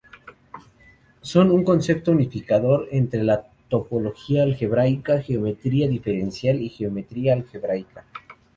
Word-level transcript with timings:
Son 1.21 1.51
un 1.51 1.63
concepto 1.63 2.11
unificador 2.11 2.87
entre 2.91 3.23
la 3.23 3.43
topología 3.69 4.41
algebraica, 4.41 5.21
geometría 5.21 5.87
diferencial 5.87 6.59
y 6.59 6.69
geometría 6.69 7.33
algebraica. 7.33 8.07